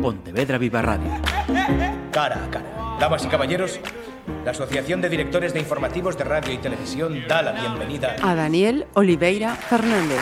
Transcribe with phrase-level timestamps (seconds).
[0.00, 1.10] Pontevedra Viva Radio.
[2.10, 2.96] Cara a cara.
[2.98, 3.80] Damas y caballeros,
[4.44, 8.86] la Asociación de Directores de Informativos de Radio y Televisión da la bienvenida a Daniel
[8.94, 10.20] Oliveira Fernández.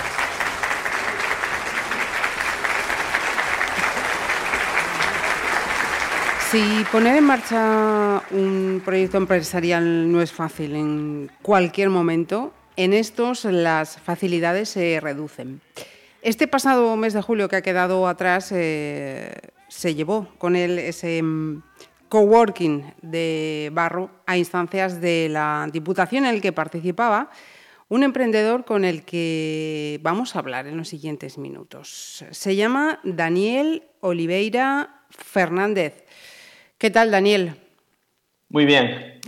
[6.50, 13.44] Si poner en marcha un proyecto empresarial no es fácil en cualquier momento, en estos
[13.44, 15.60] las facilidades se reducen.
[16.22, 19.32] Este pasado mes de julio que ha quedado atrás eh,
[19.68, 21.62] se llevó con él ese mm,
[22.08, 27.30] coworking de Barro a instancias de la Diputación en el que participaba
[27.88, 32.24] un emprendedor con el que vamos a hablar en los siguientes minutos.
[32.30, 36.04] Se llama Daniel Oliveira Fernández.
[36.76, 37.54] ¿Qué tal, Daniel?
[38.50, 39.20] Muy bien.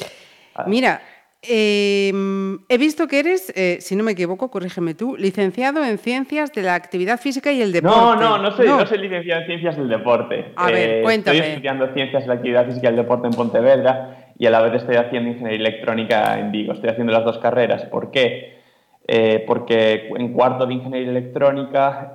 [0.66, 1.02] Mira,
[1.42, 6.52] em, he visto que eres, eh, si no me equivoco, corrígeme tú, licenciado en Ciencias
[6.52, 7.98] de la Actividad Física y el Deporte.
[7.98, 8.86] No, no, no soy, no.
[8.86, 10.52] soy licenciado en Ciencias del Deporte.
[10.56, 11.38] A ver, eh, cuéntame.
[11.38, 14.60] Estoy estudiando Ciencias de la Actividad Física y el Deporte en Pontevedra y a la
[14.62, 16.72] vez estoy haciendo Ingeniería Electrónica en Vigo.
[16.72, 17.84] Estoy haciendo las dos carreras.
[17.86, 18.60] ¿Por qué?
[19.08, 22.12] Eh, porque en cuarto de Ingeniería Electrónica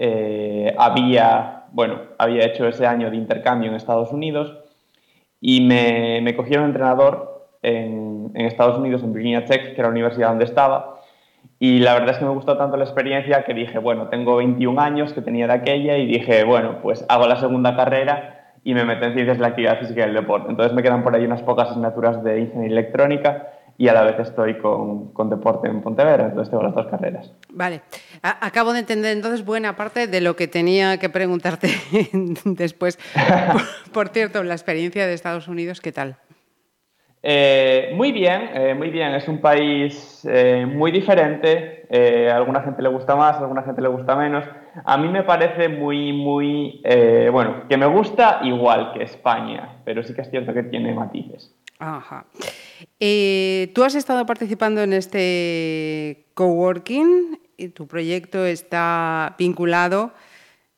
[0.78, 4.56] había, bueno, había hecho ese año de intercambio en Estados Unidos
[5.42, 7.34] y me, me cogieron entrenador
[7.66, 11.02] en, en, Estados Unidos, en Virginia Tech, que era la universidad donde estaba.
[11.60, 14.80] Y la verdad es que me gustó tanto la experiencia que dije, bueno, tengo 21
[14.80, 18.84] años que tenía de aquella y dije, bueno, pues hago la segunda carrera y me
[18.84, 20.50] meto en ciencias de la actividad física y el deporte.
[20.50, 24.20] Entonces me quedan por ahí unas pocas asignaturas de ingeniería electrónica y a la vez
[24.20, 27.32] estoy con, con, deporte en Pontevedra, entonces tengo las dos carreras.
[27.50, 27.82] Vale,
[28.22, 31.70] acabo de entender entonces buena parte de lo que tenía que preguntarte
[32.46, 32.98] después.
[33.52, 36.18] por, por, cierto, la experiencia de Estados Unidos, ¿qué tal?
[37.28, 39.16] Eh, muy bien, eh, muy bien.
[39.16, 41.88] Es un país eh, muy diferente.
[42.31, 44.44] A alguna gente le gusta más, a alguna gente le gusta menos.
[44.84, 46.81] A mí me parece muy, muy,
[47.31, 51.56] bueno, que me gusta igual que España, pero sí que es cierto que tiene matices.
[51.80, 52.26] Ajá.
[53.00, 60.12] Tú has estado participando en este coworking y tu proyecto está vinculado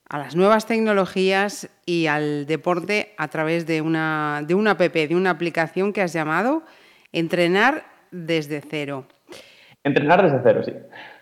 [0.10, 5.16] a las nuevas tecnologías y al deporte a través de una, de una app, de
[5.16, 6.64] una aplicación que has llamado
[7.12, 9.06] Entrenar desde cero.
[9.84, 10.74] Entrenar desde cero, sí.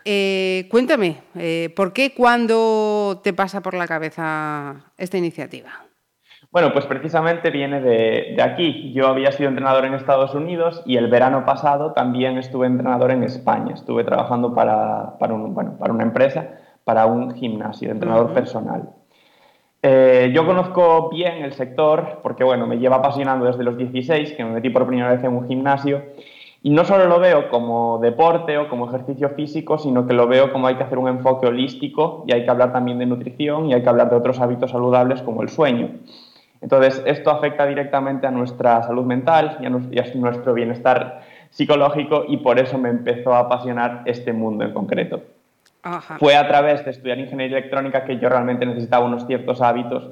[0.04, 5.70] Eh, cuéntame, eh, ¿por qué, cuándo te pasa por la cabeza esta iniciativa?
[6.50, 8.92] Bueno, pues precisamente viene de, de, aquí.
[8.92, 13.24] Yo había sido entrenador en Estados Unidos y el verano pasado también estuve entrenador en
[13.24, 13.74] España.
[13.74, 16.48] Estuve trabajando para, para, un, bueno, para una empresa,
[16.86, 18.34] para un gimnasio, de entrenador uh -huh.
[18.34, 18.90] personal.
[19.82, 24.44] Eh, yo conozco bien el sector porque, bueno, me lleva apasionando desde los 16, que
[24.44, 26.02] me metí por primera vez en un gimnasio.
[26.62, 30.52] Y no solo lo veo como deporte o como ejercicio físico, sino que lo veo
[30.52, 33.74] como hay que hacer un enfoque holístico y hay que hablar también de nutrición y
[33.74, 35.90] hay que hablar de otros hábitos saludables como el sueño.
[36.60, 41.20] Entonces, esto afecta directamente a nuestra salud mental y a, nuestro bienestar
[41.50, 45.20] psicológico y por eso me empezó a apasionar este mundo en concreto.
[45.86, 46.18] Ajá.
[46.18, 50.10] Fue a través de estudiar ingeniería electrónica que yo realmente necesitaba unos ciertos hábitos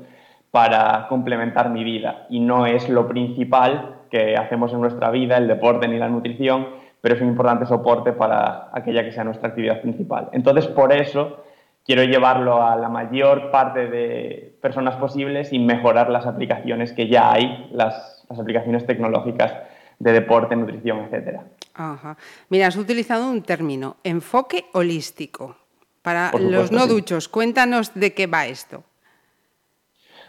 [0.52, 5.48] para complementar mi vida y no es lo principal que hacemos en nuestra vida, el
[5.48, 6.68] deporte ni la nutrición,
[7.00, 10.28] pero es un importante soporte para aquella que sea nuestra actividad principal.
[10.30, 11.42] Entonces, por eso
[11.84, 17.32] quiero llevarlo a la mayor parte de personas posibles y mejorar las aplicaciones que ya
[17.32, 19.52] hay, las, las aplicaciones tecnológicas
[19.98, 21.40] de deporte, nutrición, etc.
[21.74, 22.16] Ajá.
[22.48, 25.56] Mira, has utilizado un término, enfoque holístico.
[26.04, 28.84] Para los no duchos, cuéntanos de qué va esto.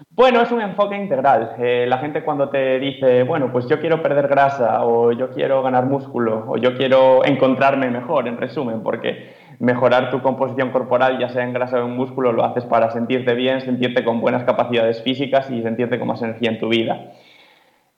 [0.10, 1.58] Bueno, es un enfoque integral.
[1.60, 5.62] Eh, la gente cuando te dice, bueno, pues yo quiero perder grasa o yo quiero
[5.64, 11.28] ganar músculo o yo quiero encontrarme mejor, en resumen, porque mejorar tu composición corporal, ya
[11.28, 15.02] sea en grasa o en músculo, lo haces para sentirte bien, sentirte con buenas capacidades
[15.04, 17.12] físicas y sentirte con más energía en tu vida.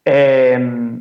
[0.04, 0.98] Eh,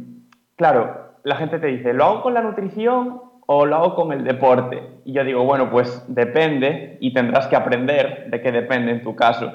[0.56, 4.24] claro, la gente te dice, ¿lo hago con la nutrición o lo hago con el
[4.24, 4.82] deporte?
[5.04, 9.14] Y yo digo, bueno, pues depende y tendrás que aprender de qué depende en tu
[9.16, 9.50] caso.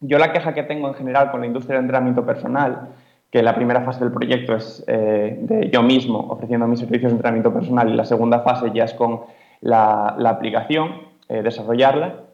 [0.00, 2.90] Yo la queja que tengo en general con la industria del entrenamiento personal,
[3.30, 7.16] que la primera fase del proyecto es eh, de yo mismo ofreciendo mis servicios de
[7.16, 9.22] entrenamiento personal y la segunda fase ya es con
[9.60, 12.26] la, aplicación, eh, desarrollarla,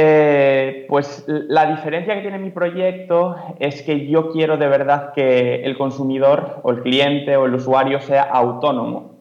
[0.00, 5.64] eh, pues la diferencia que tiene mi proyecto es que yo quiero de verdad que
[5.64, 9.17] el consumidor o el cliente o el usuario sea autónomo.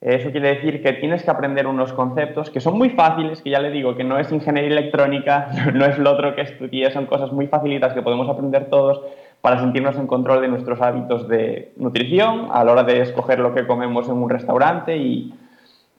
[0.00, 3.60] Eso quiere decir que tienes que aprender unos conceptos que son muy fáciles, que ya
[3.60, 7.32] le digo que no es ingeniería electrónica, no es lo otro que estudié, son cosas
[7.32, 9.00] muy facilitas que podemos aprender todos
[9.40, 13.54] para sentirnos en control de nuestros hábitos de nutrición a la hora de escoger lo
[13.54, 15.32] que comemos en un restaurante y,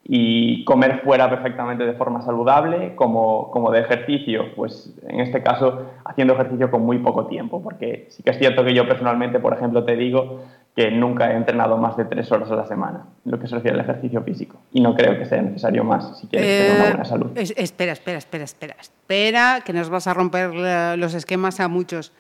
[0.04, 5.86] y comer fuera perfectamente de forma saludable como, como de ejercicio, pues en este caso
[6.06, 9.54] haciendo ejercicio con muy poco tiempo, porque sí que es cierto que yo personalmente, por
[9.54, 10.42] ejemplo, te digo
[10.78, 13.76] que nunca he entrenado más de tres horas a la semana, lo que se refiere
[13.76, 17.04] al ejercicio físico, y no creo que sea necesario más si quieres tener una buena
[17.04, 17.32] eh, salud.
[17.36, 20.52] espera, espera, espera, espera, espera, que nos vas a romper
[20.98, 22.14] los esquemas a muchos.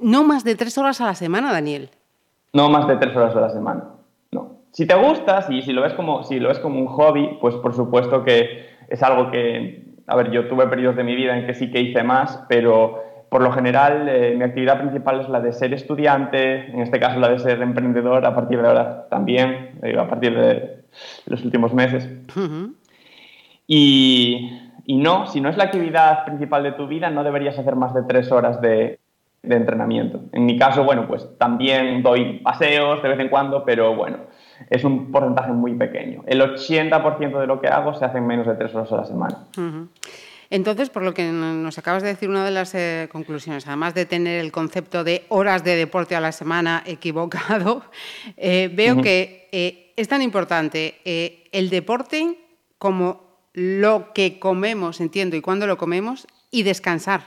[0.00, 1.90] No más de tres horas a la semana, Daniel.
[2.52, 3.84] No más de tres horas a la semana
[4.72, 7.54] si te gusta, si, si, lo ves como, si lo ves como un hobby, pues
[7.56, 11.46] por supuesto que es algo que, a ver, yo tuve periodos de mi vida en
[11.46, 13.02] que sí que hice más, pero
[13.32, 17.18] por lo general eh, mi actividad principal es la de ser estudiante, en este caso
[17.18, 20.84] la de ser emprendedor a partir de ahora también, eh, a partir de
[21.24, 22.10] los últimos meses.
[23.66, 24.50] y,
[24.84, 27.94] y, no, si no es la actividad principal de tu vida, no deberías hacer más
[27.94, 28.98] de tres horas de,
[29.42, 30.20] de entrenamiento.
[30.32, 34.18] En mi caso, bueno, pues también doy paseos de vez en cuando, pero bueno,
[34.68, 36.22] es un porcentaje muy pequeño.
[36.26, 39.04] El 80% de lo que hago se hace en menos de tres horas a la
[39.06, 39.38] semana.
[40.52, 44.04] Entonces, por lo que nos acabas de decir, una de las eh, conclusiones, además de
[44.04, 47.84] tener el concepto de horas de deporte a la semana equivocado,
[48.36, 50.96] eh, veo que eh, es tan importante
[51.52, 52.36] el deporte
[52.76, 53.22] como
[53.54, 57.22] lo que comemos, entiendo, y cuándo lo comemos, y descansar.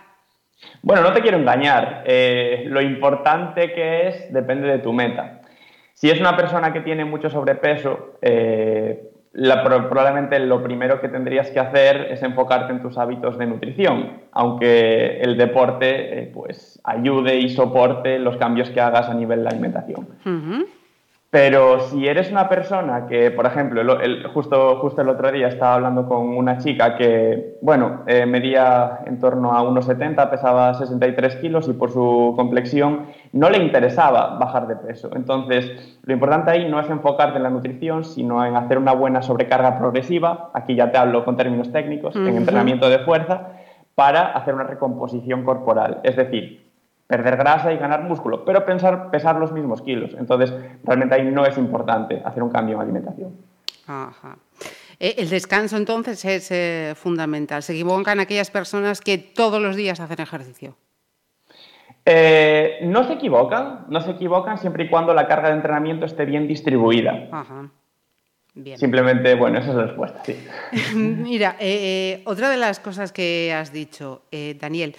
[0.83, 2.03] Bueno, no te quiero engañar.
[2.05, 5.41] lo importante que es depende de tu meta.
[5.95, 11.59] Si es una persona que tiene mucho sobrepeso, eh, probablemente lo primero que tendrías que
[11.59, 17.49] hacer es enfocarte en tus hábitos de nutrición, aunque el deporte eh, pues, ayude y
[17.49, 20.07] soporte los cambios que hagas a nivel de alimentación.
[21.35, 23.81] Pero si eres una persona que, por ejemplo,
[24.33, 29.19] justo, justo el otro día estaba hablando con una chica que, bueno, eh, medía en
[29.19, 34.77] torno a 1,70, pesaba 63 kilos y por su complexión no le interesaba bajar de
[34.77, 35.09] peso.
[35.13, 39.21] Entonces, lo importante ahí no es enfocarte en la nutrición, sino en hacer una buena
[39.21, 43.49] sobrecarga progresiva, aquí ya te hablo con términos técnicos, en entrenamiento de fuerza,
[43.93, 45.99] para hacer una recomposición corporal.
[46.03, 46.64] Es decir,
[47.07, 50.11] perder grasa y ganar músculo, pero pensar, pesar los mismos kilos.
[50.17, 50.53] Entonces,
[50.83, 53.37] realmente ahí no es importante hacer un cambio en alimentación.
[53.87, 54.37] Ajá.
[54.99, 57.61] Eh, el descanso entonces es eh, fundamental.
[57.63, 60.75] ¿Se equivocan aquellas personas que todos los días hacen ejercicio?
[62.05, 66.25] Eh, no se equivocan, no se equivocan siempre y cuando la carga de entrenamiento esté
[66.25, 67.27] bien distribuida.
[67.31, 67.69] Ajá.
[68.53, 68.77] Bien.
[68.77, 70.37] Simplemente, bueno, esa es la respuesta, sí.
[70.95, 71.57] Mira,
[72.23, 74.95] otra de las cosas que has dicho, Daniel,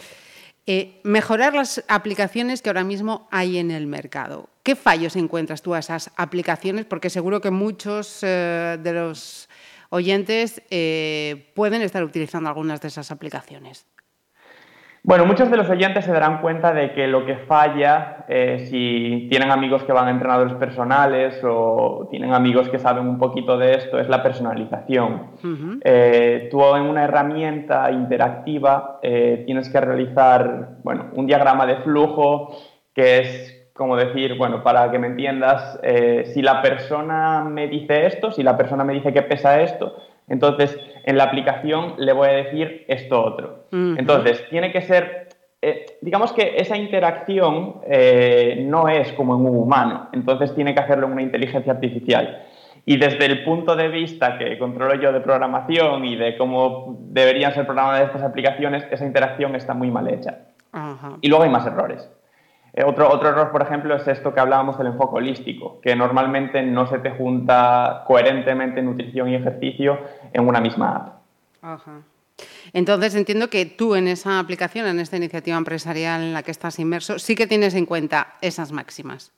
[0.68, 4.50] eh, mejorar las aplicaciones que ahora mismo hay en el mercado.
[4.64, 6.86] ¿Qué fallos encuentras tú a esas aplicaciones?
[6.86, 9.48] Porque seguro que muchos eh, de los
[9.90, 13.86] oyentes eh, pueden estar utilizando algunas de esas aplicaciones.
[15.06, 19.28] Bueno, muchos de los oyentes se darán cuenta de que lo que falla, eh, si
[19.30, 23.74] tienen amigos que van a entrenadores personales o tienen amigos que saben un poquito de
[23.74, 25.30] esto, es la personalización.
[25.84, 32.56] Eh, tú en una herramienta interactiva eh, tienes que realizar bueno, un diagrama de flujo
[32.92, 35.78] que es como decir, bueno, para que me entiendas,
[36.32, 39.94] si la persona me dice esto, si la persona me dice que pesa esto,
[40.28, 43.66] entonces, en la aplicación le voy a decir esto otro.
[43.70, 45.28] Entonces, tiene que ser,
[45.62, 50.80] eh, digamos que esa interacción eh, no es como en un humano, entonces tiene que
[50.80, 52.42] hacerlo en una inteligencia artificial.
[52.84, 57.54] Y desde el punto de vista que controlo yo de programación y de cómo deberían
[57.54, 60.38] ser programadas estas aplicaciones, esa interacción está muy mal hecha.
[61.20, 62.10] Y luego hay más errores.
[62.76, 66.62] Eh, otro, otro error, por ejemplo, es esto que hablábamos del enfoque holístico, que normalmente
[66.62, 69.98] no se te junta coherentemente nutrición y ejercicio
[70.32, 71.08] en una misma app.
[71.62, 72.02] Ajá.
[72.74, 76.78] Entonces entiendo que tú en esa aplicación, en esta iniciativa empresarial en la que estás
[76.78, 79.32] inmerso, sí que tienes en cuenta esas máximas.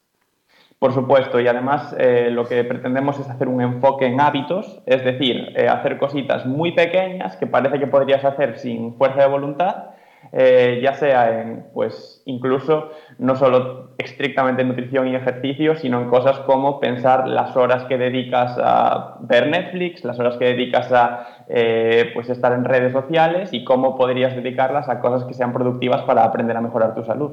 [0.81, 5.05] Por supuesto, y además eh, lo que pretendemos es hacer un enfoque en hábitos, es
[5.05, 9.91] decir, eh, hacer cositas muy pequeñas que parece que podrías hacer sin fuerza de voluntad,
[10.33, 16.09] eh, ya sea en, pues, incluso no solo estrictamente en nutrición y ejercicio, sino en
[16.09, 21.45] cosas como pensar las horas que dedicas a ver Netflix, las horas que dedicas a
[21.49, 26.03] eh, pues estar en redes sociales y cómo podrías dedicarlas a cosas que sean productivas
[26.03, 27.33] para aprender a mejorar tu salud.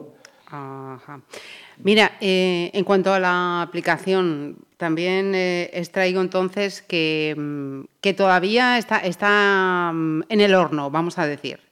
[1.83, 8.99] Mira, eh, en cuanto a la aplicación, también extraigo entonces que, mm, que todavía está,
[8.99, 11.64] está mm, en el horno, vamos a decir.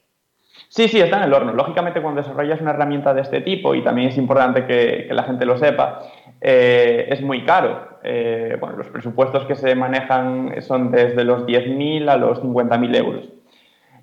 [0.76, 1.54] Sí, sí, está en el horno.
[1.54, 5.46] Lógicamente, cuando desarrollas una herramienta de este tipo, y también es importante que, la gente
[5.46, 6.00] lo sepa,
[6.42, 8.00] eh, es muy caro.
[8.02, 13.30] Eh, bueno, los presupuestos que se manejan son desde los 10.000 a los 50.000 euros.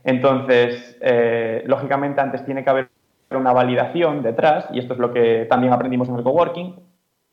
[0.05, 2.89] Entonces, eh, lógicamente, antes tiene que haber
[3.33, 6.77] una validación detrás, y esto es lo que también aprendimos en el coworking,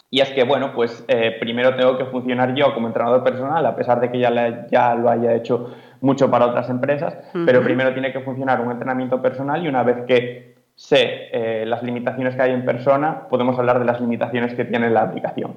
[0.10, 1.06] Y es que, bueno, pues
[1.40, 5.10] primero tengo que funcionar yo como entrenador personal, a pesar de que ya, ya lo
[5.10, 9.68] haya hecho mucho para otras empresas, pero primero tiene que funcionar un entrenamiento personal y
[9.68, 14.00] una vez que sé eh, las limitaciones que hay en persona, podemos hablar de las
[14.00, 15.56] limitaciones que tiene la aplicación.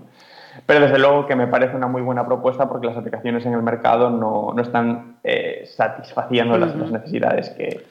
[0.67, 3.63] Pero desde luego que me parece una muy buena propuesta porque las aplicaciones en el
[3.63, 7.85] mercado no, no están eh, satisfaciendo las, necesidades que,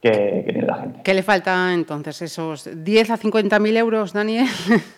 [0.00, 1.00] que, tiene la gente.
[1.02, 2.20] ¿Qué le falta entonces?
[2.20, 4.46] ¿Esos 10 a 50 mil euros, Daniel?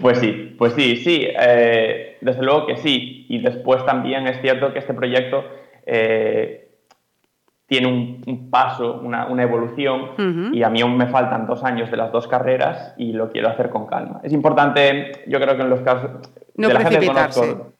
[0.00, 3.26] Pues sí, pues sí, sí, eh, desde luego que sí.
[3.28, 5.44] Y después también es cierto que este proyecto
[5.86, 6.70] eh,
[7.66, 10.10] tiene un, paso, una, evolución,
[10.52, 13.48] y a mí aún me faltan dos años de las dos carreras y lo quiero
[13.48, 14.20] hacer con calma.
[14.22, 16.10] Es importante, yo creo que en los casos
[16.56, 17.72] no de la gente que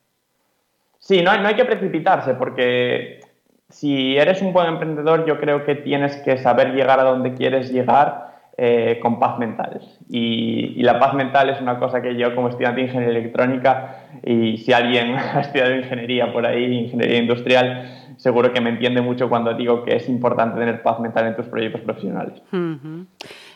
[0.98, 3.20] Sí, no no hay que precipitarse porque
[3.68, 7.72] si eres un buen emprendedor, yo creo que tienes que saber llegar a donde quieres
[7.72, 9.80] llegar eh, con paz mental.
[10.10, 14.58] Y, la paz mental es una cosa que yo como estudiante de ingeniería electrónica, y
[14.58, 19.54] si alguien ha estudiado ingeniería por ahí, ingeniería industrial, seguro que me entiende mucho cuando
[19.54, 22.42] digo que es importante tener paz mental en tus proyectos profesionales.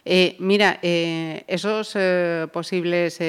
[0.04, 1.96] Eh, mira, eh, esos
[2.50, 3.20] posibles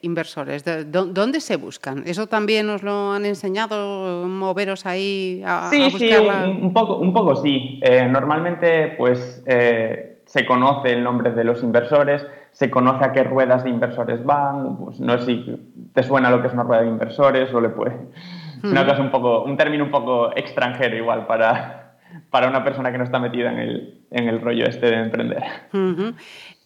[0.00, 2.02] inversores, ¿dónde se buscan?
[2.06, 6.10] ¿Eso también nos lo han enseñado, moveros ahí a, sí, Sí,
[6.62, 7.78] un, poco, un poco sí.
[8.10, 9.44] normalmente, pues
[10.30, 14.76] se conoce el nombre de los inversores, se conoce a qué ruedas de inversores van,
[14.76, 17.70] pues no sé si te suena lo que es una rueda de inversores o le
[17.70, 17.96] puede...
[18.62, 21.96] Una cosa un poco, un término un poco extranjero igual para,
[22.30, 25.42] para una persona que no está metida en el, en el rollo este de emprender.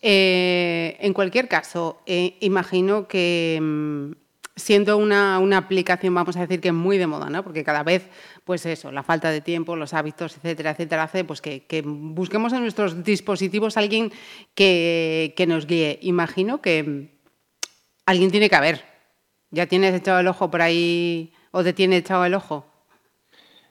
[0.03, 4.24] Eh, en cualquier caso, eh, imagino que mm,
[4.57, 7.43] siendo una, una, aplicación, vamos a decir que muy de moda, ¿no?
[7.43, 8.09] Porque cada vez,
[8.45, 12.61] pues eso, la falta de tiempo, los hábitos, etcétera, etcétera, hace pues que, busquemos en
[12.61, 14.13] nuestros dispositivos a alguien
[14.55, 15.99] que, nos guíe.
[16.03, 17.11] Imagino que
[18.07, 18.85] alguien tiene que haber.
[19.51, 22.67] ¿Ya tienes echado el ojo por ahí o te tiene echado el ojo?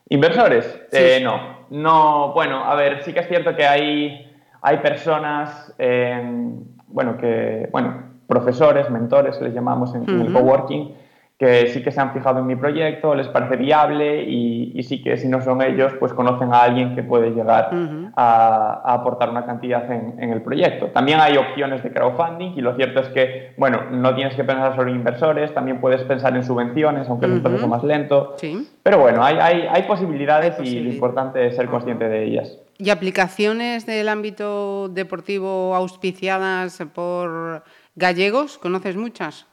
[0.08, 0.80] ¿Inversores?
[0.92, 1.66] Eh, no.
[1.70, 8.03] No, bueno, a ver, sí que es cierto que hay, hay personas, bueno, que, bueno,
[8.26, 10.94] profesores, mentores, les llamamos en, el coworking,
[11.38, 15.16] que sí que se han fijado en mi proyecto, les parece viable y, sí que
[15.16, 17.70] si no son ellos, pues conocen a alguien que puede llegar
[18.14, 20.86] a, aportar una cantidad en, el proyecto.
[20.88, 24.76] También hay opciones de crowdfunding y lo cierto es que, bueno, no tienes que pensar
[24.76, 28.36] solo en inversores, también puedes pensar en subvenciones, aunque es un proceso más lento.
[28.82, 32.58] Pero bueno, hay, hay, posibilidades y lo importante es ser consciente de ellas.
[32.78, 37.62] ¿Y aplicaciones del ámbito deportivo auspiciadas por
[37.96, 38.58] ¿Gallegos?
[38.58, 39.46] ¿Conoces muchas?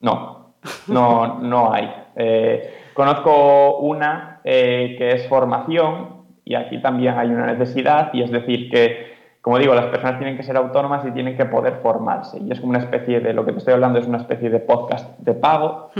[0.00, 0.54] No,
[0.88, 1.90] no, no hay.
[2.16, 8.30] Eh, conozco una eh, que es formación y aquí también hay una necesidad y es
[8.30, 12.38] decir que, como digo, las personas tienen que ser autónomas y tienen que poder formarse
[12.38, 14.60] y es como una especie de, lo que te estoy hablando es una especie de
[14.60, 15.90] podcast de pago,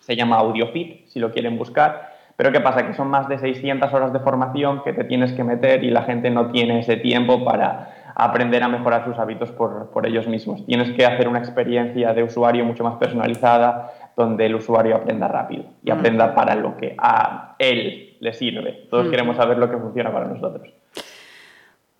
[0.00, 2.16] se llama AudioFit, si lo quieren buscar.
[2.36, 2.86] Pero ¿qué pasa?
[2.86, 6.02] Que son más de 600 horas de formación que te tienes que meter y la
[6.02, 10.66] gente no tiene ese tiempo para, aprender a mejorar sus hábitos por, por, ellos mismos.
[10.66, 15.66] Tienes que hacer una experiencia de usuario mucho más personalizada donde el usuario aprenda rápido
[15.84, 18.86] y aprenda para lo que a él le sirve.
[18.90, 20.68] Todos queremos saber lo que funciona para nosotros.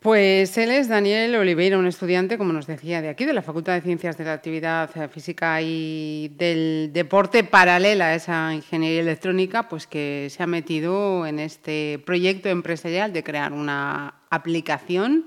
[0.00, 3.75] Pues él es Daniel Oliveira, un estudiante, como nos decía, de aquí, de la Facultad
[3.75, 9.87] de Ciencias de la Actividad Física y del Deporte, paralela a esa ingeniería electrónica, pues
[9.87, 15.26] que se ha metido en este proyecto empresarial de crear una aplicación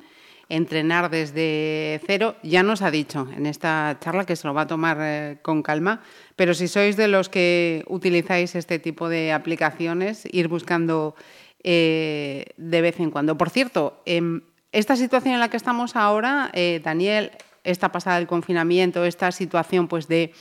[0.51, 2.35] entrenar desde cero.
[2.43, 5.63] Ya nos ha dicho en esta charla que se lo va a tomar eh, con
[5.63, 6.01] calma,
[6.35, 11.15] pero si sois de los que utilizáis este tipo de aplicaciones, ir buscando
[11.63, 13.37] eh, de vez en cuando.
[13.37, 14.43] Por cierto, en
[14.73, 17.31] esta situación en la que estamos ahora, eh, Daniel,
[17.63, 20.33] esta pasada del confinamiento, esta situación pues de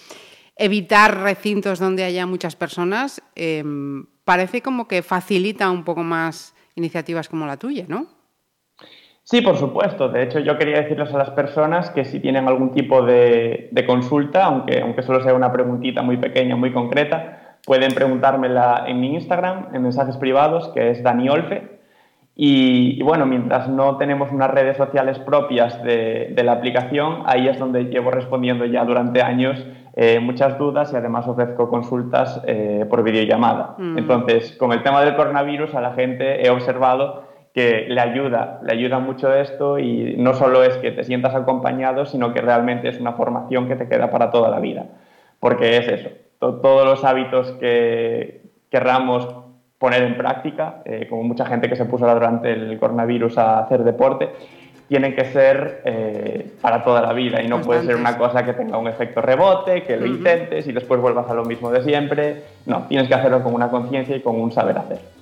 [0.56, 3.22] evitar recintos donde haya muchas personas,
[4.24, 8.19] parece como que facilita un poco más iniciativas como la tuya, ¿no?
[9.30, 10.08] Sí, por supuesto.
[10.08, 14.46] De hecho, yo quería decirles a las personas que si tienen algún tipo de, consulta,
[14.46, 19.68] aunque, aunque solo sea una preguntita muy pequeña, muy concreta, pueden preguntármela en mi Instagram,
[19.72, 21.78] en mensajes privados, que es Daniolfe.
[22.34, 27.56] Y, y bueno, mientras no tenemos unas redes sociales propias de, la aplicación, ahí es
[27.56, 33.04] donde llevo respondiendo ya durante años eh, muchas dudas y además ofrezco consultas eh, por
[33.04, 33.76] videollamada.
[33.78, 33.96] Mm.
[33.96, 38.72] Entonces, con el tema del coronavirus, a la gente he observado que le ayuda, le
[38.72, 43.00] ayuda mucho esto y no solo es que te sientas acompañado, sino que realmente es
[43.00, 44.86] una formación que te queda para toda la vida.
[45.40, 49.28] Porque es eso, todos los hábitos que querramos
[49.78, 53.82] poner en práctica, eh, como mucha gente que se puso durante el coronavirus a hacer
[53.82, 54.28] deporte,
[54.88, 58.52] tienen que ser eh, para toda la vida y no puede ser una cosa que
[58.52, 62.42] tenga un efecto rebote, que lo intentes y después vuelvas a lo mismo de siempre.
[62.66, 65.19] No, tienes que hacerlo con una conciencia y con un saber hacer.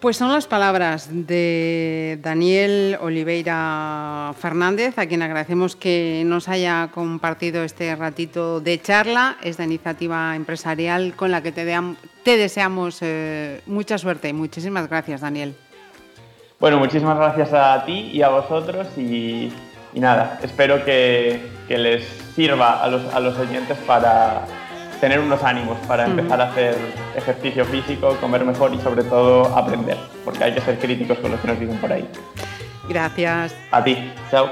[0.00, 7.64] Pues son las palabras de Daniel Oliveira Fernández, a quien agradecemos que nos haya compartido
[7.64, 14.32] este ratito de charla, esta iniciativa empresarial con la que te, deseamos eh, mucha suerte.
[14.32, 15.56] Muchísimas gracias, Daniel.
[16.60, 19.52] Bueno, muchísimas gracias a ti y a vosotros y,
[19.94, 22.04] nada, espero que, les
[22.36, 24.44] sirva a los, a los oyentes para
[25.00, 26.76] tener unos ánimos para empezar a hacer
[27.16, 31.40] ejercicio físico, comer mejor y sobre todo aprender, porque hay que ser críticos con lo
[31.40, 32.08] que nos dicen por ahí.
[32.88, 33.54] Gracias.
[33.70, 33.96] A ti.
[34.30, 34.48] Chao.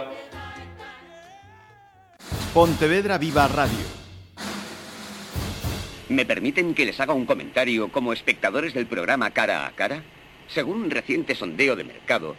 [2.53, 3.97] Pontevedra Viva Radio.
[6.09, 10.03] ¿Me permiten que les haga un comentario como espectadores del programa Cara a Cara?
[10.49, 12.37] Según un reciente sondeo de mercado,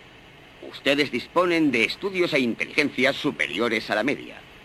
[0.72, 4.38] ustedes disponen de estudios e inteligencias superiores a la media.